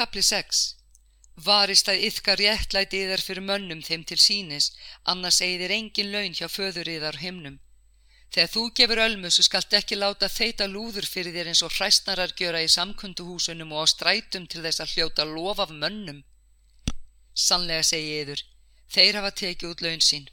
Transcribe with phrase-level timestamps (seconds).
[0.00, 0.58] Kapli 6
[1.46, 4.70] Varist að yfka réttlæti yðar fyrir mönnum þeim til sínis,
[5.12, 7.58] annars eigðir engin laun hjá föður yðar himnum.
[8.32, 12.62] Þegar þú gefur ölmusu skalt ekki láta þeita lúður fyrir þér eins og hræstnarar gjöra
[12.64, 16.24] í samkunduhúsunum og á strætum til þess að hljóta lof af mönnum.
[17.34, 18.44] Sannlega segi yður,
[18.96, 20.24] þeir hafa tekið út laun sín,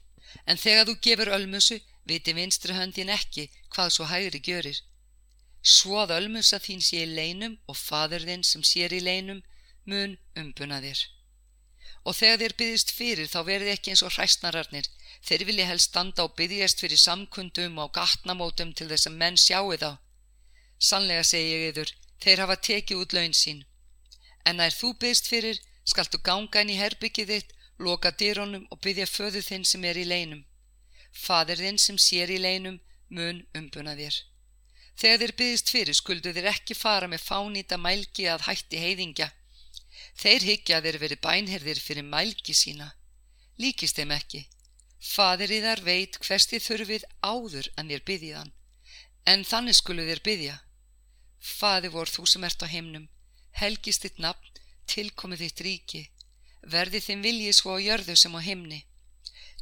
[0.47, 4.79] en þegar þú gefur ölmusu, viti vinstri höndin ekki hvað svo hægri gjörir.
[5.59, 9.43] Svo að ölmusa þín sé í leinum og fadur þinn sem sér í leinum
[9.87, 11.03] mun umbuna þér.
[12.07, 14.87] Og þegar þér byggðist fyrir þá verði ekki eins og hræstnararnir,
[15.27, 19.75] þeir vilja helst standa og byggjast fyrir samkundum og gatnamótum til þess að menn sjáu
[19.79, 19.97] þá.
[20.79, 23.63] Sannlega segi ég yfir, þeir hafa tekið út laun sín.
[24.45, 29.07] En nær þú byggst fyrir, skaltu ganga inn í herbyggið þitt, loka dýrónum og byggja
[29.09, 30.45] föðu þinn sem er í leinum.
[31.11, 34.15] Fadir þinn sem sér í leinum mun umbuna þér.
[34.97, 39.29] Þegar þér byggðist fyrir skuldu þér ekki fara með fánýta mælgi að hætti heiðingja.
[40.17, 42.87] Þeir higgja þeir verið bænherðir fyrir mælgi sína.
[43.61, 44.47] Líkist þeim ekki.
[45.13, 48.51] Þar veit hvers þið þurfið áður en þér byggðiðan.
[49.25, 50.57] En þannig skulu þér byggja.
[51.39, 53.07] Fadir vor þú sem ert á heimnum,
[53.61, 56.03] helgist þitt nafn, tilkomið þitt ríki.
[56.65, 58.81] Verði þeim viljið svo á jörðu sem á heimni.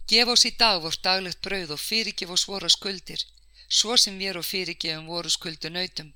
[0.07, 3.25] Gef oss í dag vort daglegt brauð og fyrirgif oss voru skuldir
[3.67, 6.11] svo sem við og fyrirgefum voru skuldu nautum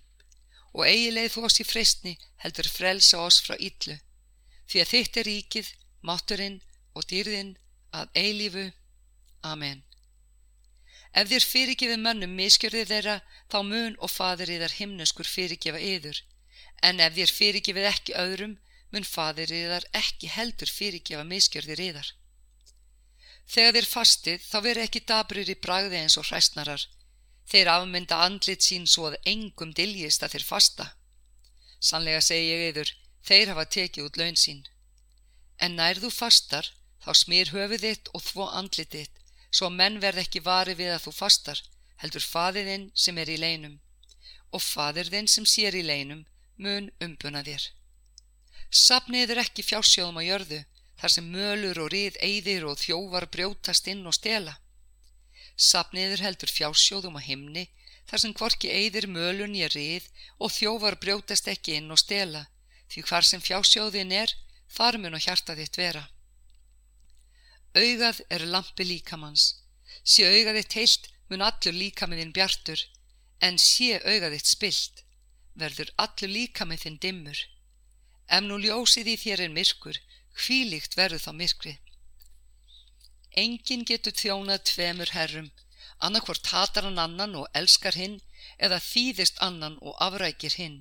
[0.73, 3.97] og eigilegð þú oss í fristni heldur frelsa oss frá yllu
[4.69, 5.69] því að þitt er ríkið,
[6.05, 6.57] mátturinn
[6.95, 7.53] og dýrðinn
[7.95, 8.65] að eilífu.
[9.51, 9.83] Amen.
[11.17, 13.15] Ef þér fyrirgefið mönnum miskjörðið þeirra
[13.49, 16.21] þá mun og fadir yðar himnuskur fyrirgefa yður
[16.85, 18.55] en ef þér fyrirgefið ekki öðrum
[18.93, 22.13] mun fadir yðar ekki heldur fyrirgefa miskjörðir yðar.
[23.49, 26.85] Þegar þér fastið þá veri ekki dabrir í bragði eins og hræstnarar
[27.49, 30.85] Þeir afmynda andlit sín svo að engum diljist að þeir fasta.
[31.81, 32.91] Sannlega segi ég yfir,
[33.27, 34.63] þeir hafa tekið út laun sín.
[35.59, 36.71] En nær þú fastar,
[37.03, 39.15] þá smýr höfuð þitt og þvó andlit þitt,
[39.51, 41.61] svo menn verð ekki vari við að þú fastar,
[42.01, 43.79] heldur faðiðinn sem er í leinum.
[44.55, 46.25] Og faðirðinn sem sér í leinum
[46.57, 47.69] mun umbuna þér.
[48.69, 50.59] Sapniður ekki fjársjóðum á jörðu,
[50.99, 54.57] þar sem mölur og rið eyðir og þjóvar brjótast inn og stela.
[55.55, 57.67] Sapniður heldur fjársjóðum á himni
[58.09, 60.07] þar sem hvorki eyðir mölun ég rið
[60.39, 62.47] og þjóvar brjótast ekki inn og stela
[62.89, 64.33] því hvar sem fjársjóðin er
[64.77, 66.05] þar mun og hjarta þitt vera.
[67.77, 69.45] Augað er lampi líkamanns.
[70.03, 72.81] Sé augað þitt heilt mun allur líkamiðin bjartur
[73.45, 75.03] en sé augað þitt spilt
[75.59, 77.39] verður allur líkamiðin dimmur.
[78.29, 79.97] Ef nú ljósið í þér er myrkur,
[80.39, 81.79] hvílíkt verður þá myrkrið.
[83.43, 85.49] Engin getur þjónað tveimur herrum,
[86.05, 88.19] annarkvort hatar hann annan og elskar hinn
[88.57, 90.79] eða þýðist annan og afrækir hinn.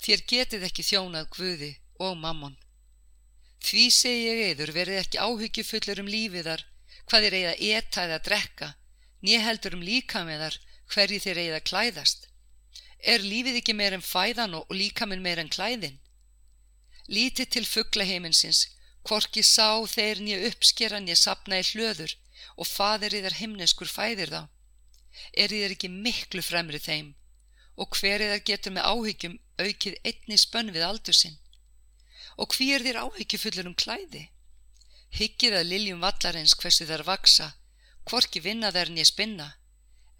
[0.00, 2.56] Þér getið ekki þjónað Guði og mammon.
[3.60, 6.62] Því segi ég eður verið ekki áhyggjufullur um lífiðar,
[7.04, 8.68] hvað þér eigða etta eða drekka,
[9.20, 10.56] nýja heldur um líka með þar
[10.94, 12.28] hverji þér eigða klæðast.
[13.12, 16.00] Er lífið ekki meir en fæðan og líka minn meir en klæðin?
[17.08, 18.68] Lítið til fugglaheiminsins,
[19.04, 22.16] Korki sá þeir nýja uppskera nýja sapna í hlöður
[22.56, 24.42] og fadir í þær himneskur fæðir þá.
[25.32, 27.14] Er í þær ekki miklu fremri þeim
[27.80, 31.38] og hver í þær getur með áhyggjum aukið einni spönn við aldur sinn.
[32.40, 34.26] Og hví er þér áhyggjufullur um klæði?
[35.16, 37.48] Hyggið að liljum vallarins hversu þær vaksa,
[38.06, 39.48] hvorki vinna þær nýja spinna.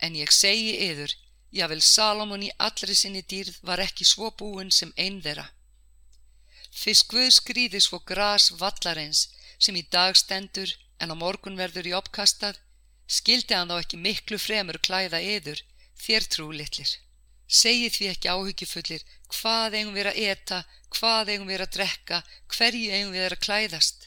[0.00, 1.12] En ég segi yður,
[1.52, 5.46] jável Salomon í allri sinni dýrð var ekki svo búin sem einn þeirra.
[6.70, 9.28] Fyrst Guð skrýði svo gras vallarins
[9.58, 12.56] sem í dag stendur en á morgun verður í opkastað,
[13.06, 15.62] skildi hann þá ekki miklu fremur klæða yður,
[15.98, 16.92] þér trú litlir.
[17.50, 20.58] Segið því ekki áhyggjufullir hvað eigum við að eta,
[20.94, 22.20] hvað eigum við að drekka,
[22.54, 24.06] hverju eigum við að klæðast.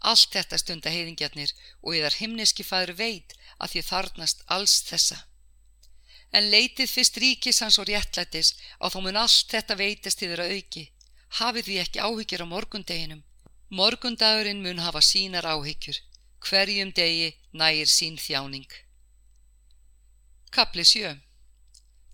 [0.00, 1.52] Allt þetta stunda heiðingjarnir
[1.84, 5.18] og yðar himneski fæður veit að því þarnast alls þessa.
[6.32, 10.56] En leitið fyrst ríkis hans og réttlætis á þá mun allt þetta veitast yfir að
[10.56, 10.86] auki
[11.38, 13.24] hafið því ekki áhyggjur á morgundeginum.
[13.70, 15.98] Morgundagurinn mun hafa sínar áhyggjur,
[16.42, 18.70] hverjum degi nægir sín þjáning.
[20.50, 21.29] Kapli 7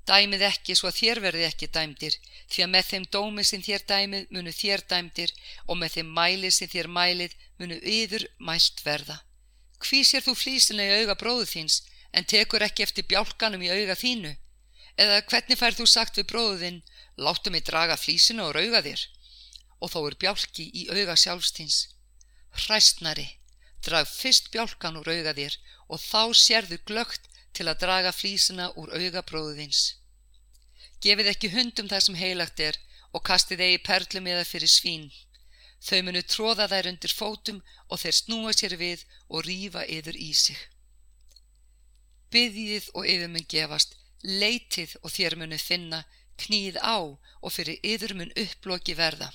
[0.07, 2.17] Dæmið ekki svo að þér verði ekki dæmdir,
[2.47, 5.33] því að með þeim dómi sem þér dæmið munu þér dæmdir
[5.67, 9.21] og með þeim mælið sem þér mælið munu yður mælt verða.
[9.83, 11.81] Hví sér þú flísinlega í auga bróðu þíns
[12.15, 14.37] en tekur ekki eftir bjálkanum í auga þínu?
[14.97, 16.81] Eða hvernig fær þú sagt við bróðinn
[17.17, 19.03] Láttu mig draga flísinu og rauga þér.
[19.81, 21.79] Og þó er bjálki í auga sjálfstins.
[22.53, 23.27] Hræstnari,
[23.85, 25.57] drag fyrst bjálkan úr auga þér
[25.89, 29.83] og þá sérðu glögt til að draga flísina úr auga bróðins.
[31.05, 32.79] Gefið ekki hundum það sem heilagt er
[33.17, 35.07] og kastið eigi perlum eða fyrir svín.
[35.87, 40.33] Þau munu tróða þær undir fótum og þeir snúa sér við og rýfa yður í
[40.35, 40.59] sig.
[42.33, 46.01] Byðið og yfir mun gefast, leitið og þér munu finna,
[46.43, 49.31] knýð á og fyrir yður mun upploki verða.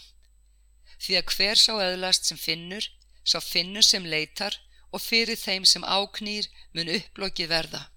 [1.01, 2.85] Því að hver sá öðlast sem finnur,
[3.23, 4.57] sá finnur sem leitar
[4.91, 7.87] og fyrir þeim sem áknýr mun upploki verða.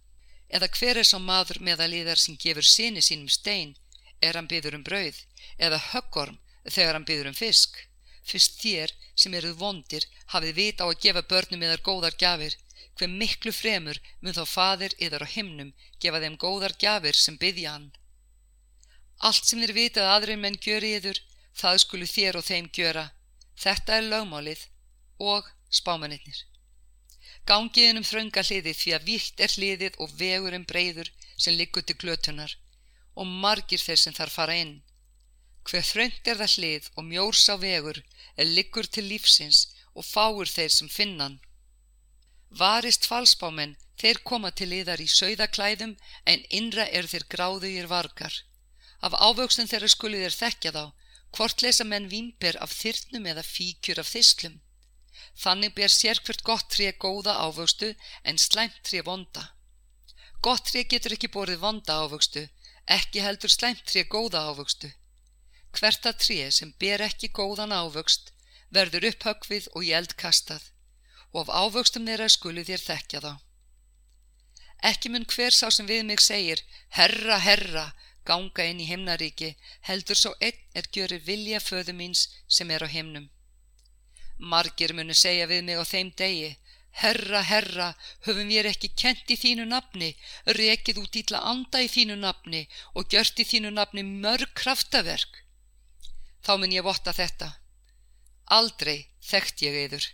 [0.48, 3.74] Eða hver er sá maður meðalíðar sem gefur síni sínum stein,
[4.20, 5.18] er hann byður um brauð,
[5.58, 7.80] eða höggorm þegar hann byður um fisk.
[8.24, 12.56] Fyrst þér sem eruð vondir hafið vita á að gefa börnum eðar góðar gafir,
[12.96, 17.74] hver miklu fremur mun þá fadir yðar á himnum gefa þeim góðar gafir sem byðja
[17.74, 17.90] hann.
[19.18, 21.20] Allt sem þér vitað aðrir menn gjöri yður,
[21.54, 23.04] það skulu þér og þeim gjöra.
[23.64, 24.66] Þetta er lögmálið
[25.18, 26.44] og spámennir.
[27.48, 31.96] Gangiðin um þrönga hliðið því að víkt er hliðið og vegurinn breyður sem liggur til
[32.00, 32.54] glötunar
[33.14, 34.74] og margir þeir sem þar fara inn.
[35.68, 38.00] Hver þröngt er það hlið og mjórs á vegur
[38.36, 39.60] er liggur til lífsins
[39.94, 41.38] og fáur þeir sem finnan.
[42.50, 45.94] Varist falsbámenn, þeir koma til yðar í sögðaklæðum
[46.30, 48.34] en innra er þeir gráðugir vargar.
[49.04, 50.84] Af ávöxtum þeirra skuli þér þekkja þá,
[51.36, 54.60] hvort lesa menn vínber af þyrnum eða fíkjur af þyslum.
[55.44, 59.44] Þannig ber sérkvört gott tré góða ávöxtu en slæmt tré vonda.
[60.42, 62.44] Gott tré getur ekki borðið vonda ávöxtu,
[62.98, 64.92] ekki heldur slæmt tré góða ávöxtu.
[65.74, 68.30] Hverta tré sem ber ekki góðan ávöxt
[68.74, 70.70] verður upphögfið og í eld kastað
[71.34, 73.32] og af ávöxtum þeirra skuli þér þekkja þá.
[74.90, 76.60] Ekki mun hver sá sem við mig segir,
[76.98, 77.86] herra, herra,
[78.28, 79.54] ganga inn í himnaríki
[79.88, 83.30] heldur svo einn er gjörir vilja föðu míns sem er á himnum.
[84.38, 86.56] Margir munu segja við mig á þeim degi,
[86.94, 87.88] Herra, herra,
[88.26, 90.12] höfum við ekki kent í þínu nafni,
[90.58, 92.60] rekið út ítla anda í þínu nafni
[92.94, 95.40] og gjört í þínu nafni mörg kraftaverk.
[96.46, 97.50] Þá mun ég votta þetta.
[98.58, 100.06] Aldrei þekkt ég eður,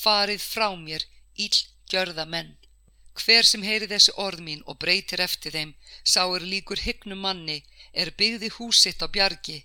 [0.00, 1.04] farið frá mér
[1.36, 1.60] íll
[1.92, 2.56] gjörða menn.
[3.20, 7.58] Hver sem heyri þessi orð mín og breytir eftir þeim, sá er líkur hygnum manni,
[7.92, 9.58] er byggði húsitt á bjargi.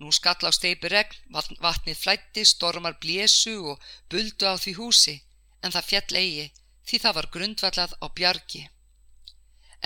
[0.00, 1.16] Nú skall á steipi regn,
[1.64, 5.16] vatnið flætti, stormar blésu og buldu á því húsi,
[5.62, 6.46] en það fjall eigi,
[6.88, 8.62] því það var grundvallað á bjargi.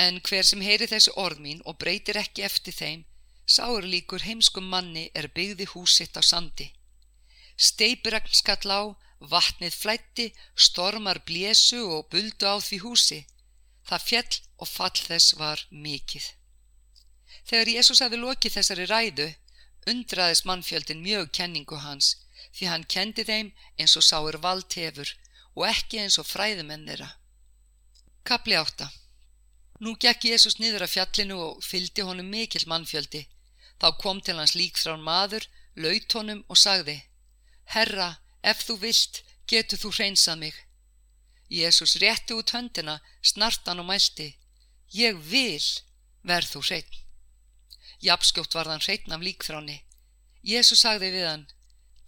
[0.04, 3.02] En hver sem heyri þessi orð mín og breytir ekki eftir þeim,
[3.46, 6.70] sá er líkur heimskum manni, er byggði húsitt á sandi.
[7.58, 8.82] Steipi regn skall á,
[9.32, 13.20] Vatnið flætti, stormar blésu og buldu á því húsi.
[13.88, 16.26] Það fjell og fall þess var mikið.
[17.48, 19.28] Þegar Jésús hafi lokið þessari ræðu,
[19.90, 22.16] undraðis mannfjöldin mjög kenningu hans,
[22.56, 25.14] því hann kendi þeim eins og sáur vald hefur
[25.54, 27.10] og ekki eins og fræðumenn þeirra.
[28.24, 28.90] Kapli átta
[29.84, 33.24] Nú gekk Jésús niður af fjallinu og fyldi honum mikill mannfjöldi.
[33.80, 35.44] Þá kom til hans líkþrán maður,
[35.74, 37.02] laut honum og sagði,
[37.74, 38.14] Herra,
[38.44, 40.56] Ef þú vilt, getur þú hreinsað mig.
[41.48, 44.34] Jésús rétti út höndina, snartan og mælti.
[44.92, 45.64] Ég vil,
[46.22, 47.03] verð þú hreitn.
[48.04, 49.80] Japskjótt var hann hreitn af líkþráni.
[50.44, 51.46] Jésús sagði við hann,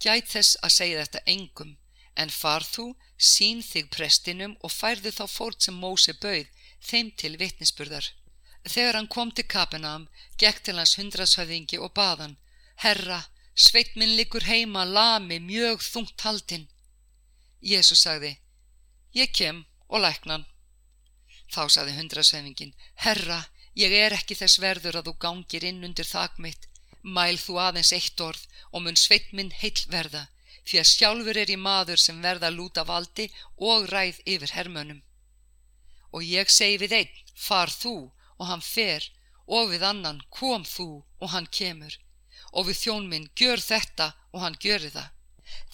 [0.03, 1.77] gæt þess að segja þetta engum,
[2.15, 6.45] en far þú, sín þig prestinum og færðu þá fórt sem Móse bauð,
[6.89, 8.11] þeim til vittnisspurðar.
[8.67, 10.05] Þegar hann kom til Kapenam,
[10.37, 12.37] gekk til hans hundrashöfðingi og baðan,
[12.83, 13.23] Herra,
[13.57, 16.67] Sveit minn likur heima lami mjög þungt haldinn.
[17.57, 18.35] Jésús sagði,
[19.17, 20.45] ég kem og læknan.
[21.49, 23.39] Þá sagði hundrasefingin, herra,
[23.83, 26.67] ég er ekki þess verður að þú gangir inn undir þak mitt.
[27.03, 30.23] Mæl þú aðeins eitt orð og mun sveit minn heil verða,
[30.67, 35.03] því að sjálfur er ég maður sem verða lúta valdi og ræð yfir hermönum.
[36.11, 37.95] Og ég segi við einn, far þú,
[38.39, 39.07] og hann fer,
[39.45, 40.89] og við annan, kom þú,
[41.21, 41.97] og hann kemur
[42.57, 45.09] og við þjón minn gjör þetta og hann gjöri það.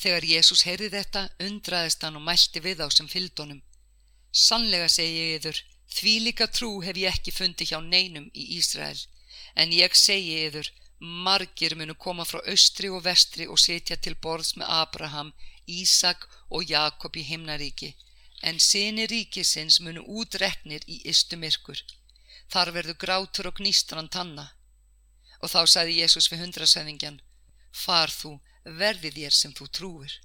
[0.02, 3.62] Þegar Jésús heyrði þetta undraðist hann og mælti við á sem fyldunum.
[4.32, 5.62] Sannlega segi ég yður,
[5.98, 9.00] því líka trú hef ég ekki fundi hjá neinum í Ísrael,
[9.56, 10.70] en ég segi yður,
[11.26, 15.34] margir munu koma frá austri og vestri og setja til borðs með Abraham,
[15.68, 17.94] Ísak og Jakob í himnaríki,
[18.42, 21.80] en sinni ríkisins munu útreknir í ystumirkur.
[22.52, 24.50] Þar verður grátur og gnýstran tanna.
[25.42, 27.22] Og þá saði Jésús við hundrasæðingjan,
[27.72, 30.18] far þú, verði þér sem þú trúir.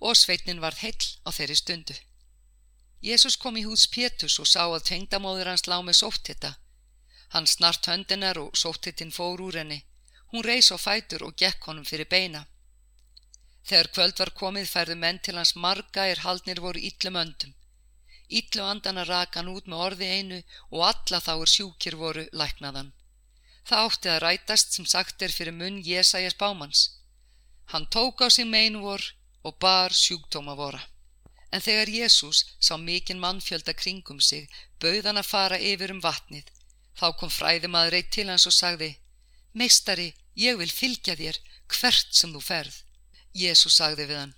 [0.00, 1.96] Og sveitnin varð heill á þeirri stundu.
[3.00, 6.50] Jésús kom í hús Pétus og sá að tengdamóður hans lág með sóttita.
[7.32, 9.80] Hann snart höndinar og sóttitinn fór úr henni.
[10.32, 12.44] Hún reys á fætur og gekk honum fyrir beina.
[13.64, 17.56] Þegar kvöld var komið færðu menn til hans marga er haldnir voru yllum öndum.
[18.28, 22.92] Yllu andana rakan út með orði einu og alla þá er sjúkir voru læknaðan.
[23.64, 26.86] Það átti að rætast sem sagt er fyrir munn Jésæjas bámans.
[27.72, 29.02] Hann tók á sig meinvor
[29.42, 30.89] og bar sjúkdóma vora.
[31.50, 34.46] En þegar Jésús sá mikinn mannfjölda kringum sig,
[34.78, 36.46] bauð hann að fara yfir um vatnið.
[36.98, 38.90] Þá kom fræðimaður eitt til hans og sagði,
[39.52, 41.38] Meistari, ég vil fylgja þér,
[41.74, 42.76] hvert sem þú ferð.
[43.34, 44.34] Jésús sagði við hann,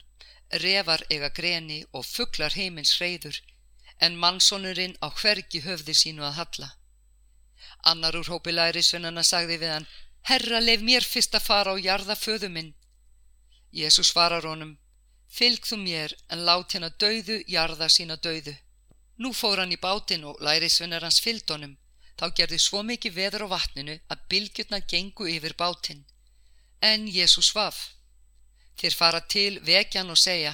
[0.64, 3.40] refar eiga greni og fugglar heimins hreyður,
[4.00, 6.70] en mannsonurinn á hvergi höfði sínu að halla.
[7.90, 9.88] Annar úr hópi lærisvennana sagði við hann,
[10.30, 12.74] Herra, leif mér fyrst að fara á jarða föðu minn.
[13.74, 14.76] Jésús svarar honum,
[15.32, 18.52] Fylg þú mér en lát hérna dauðu jarða sína dauðu.
[19.22, 21.78] Nú fór hann í bátinn og lærisvinnar hans fylgdónum.
[22.18, 26.04] Þá gerði svo mikið veður á vatninu að bylgjurna gengu yfir bátinn.
[26.80, 27.78] En Jésús svaf.
[28.76, 30.52] Þeir fara til vekjan og segja,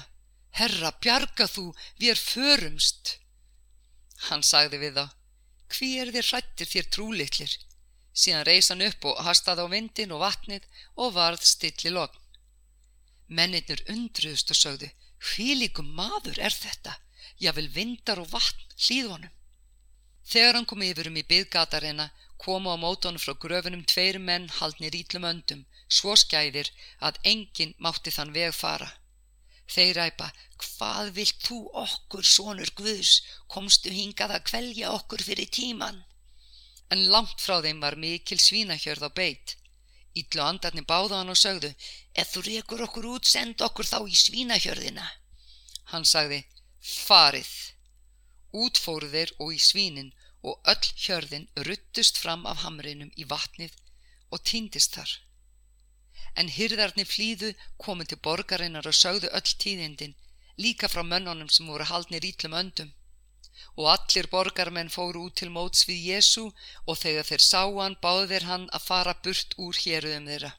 [0.59, 3.19] Herra, bjarga þú, við er förumst.
[4.29, 5.07] Hann sagði við þá,
[5.75, 7.53] hví er þér hrættir þér trúlittlir?
[8.15, 10.65] Síðan reys hann upp og hastaði á vindin og vatnið
[10.97, 12.19] og varð stilli logn.
[13.29, 14.89] Mennirnir undruðust og sögðu,
[15.31, 16.95] hvílikum maður er þetta,
[17.45, 19.35] jável vindar og vatn hlýðvonum.
[20.29, 24.97] Þegar hann kom yfir um í bygggatarina, komu á mótónu frá gröfunum tveir menn haldnir
[24.97, 26.71] ítlum öndum, svo skæðir
[27.01, 28.91] að enginn mátti þann veg fara.
[29.69, 30.29] Þeir ræpa,
[30.65, 36.05] hvað vilt þú okkur, sonur Guðs, komstu hingað að kvelja okkur fyrir tíman?
[36.89, 39.57] En langt frá þeim var mikil svínahjörð á beitt.
[40.17, 41.71] Ítlu andarni báða hann og sögðu,
[42.15, 45.07] ef þú rekur okkur út, send okkur þá í svínahjörðina.
[45.93, 46.41] Hann sagði,
[46.81, 47.53] farið.
[48.63, 50.13] Út fóru þeir og í svínin
[50.43, 53.75] og öll hjörðin ruttust fram af hamrinum í vatnið
[54.31, 55.11] og týndist þar.
[56.35, 60.17] En hyrðarni flýðu komið til borgarinnar og sögðu öll tíðindin,
[60.57, 62.95] líka frá mönnunum sem voru haldnir ítlum öndum
[63.77, 66.47] og allir borgarmenn fóru út til móts við Jésu
[66.87, 70.53] og þegar þeir sá hann báðu þeir hann að fara burt úr héruðum þeirra.